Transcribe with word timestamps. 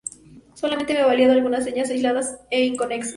Solamente 0.55 0.95
me 0.95 1.03
valía 1.03 1.27
de 1.27 1.33
algunas 1.35 1.63
señas 1.63 1.91
aisladas 1.91 2.27
e 2.49 2.65
inconexas. 2.65 3.09